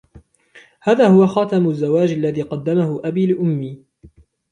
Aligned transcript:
هذا 0.81 1.07
هو 1.07 1.27
خاتم 1.27 1.67
الزواج 1.69 2.11
الذي 2.11 2.41
قدّمه 2.41 3.01
أبي 3.03 3.25
لأمي. 3.25 3.83